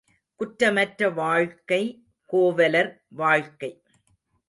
[0.39, 1.81] குற்றமற்ற வாழ்க்கை
[2.25, 3.71] கோவலர் வாழ்க்கை.